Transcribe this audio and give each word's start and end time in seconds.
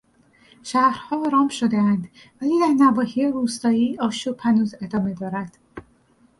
شهرها 0.63 1.25
آرام 1.25 1.47
شدهاند 1.49 2.09
ولی 2.41 2.59
در 2.59 2.85
نواحی 2.85 3.27
روستایی 3.31 3.99
آشوب 3.99 4.39
هنوز 4.43 4.75
ادامه 4.81 5.13
دارد. 5.13 5.57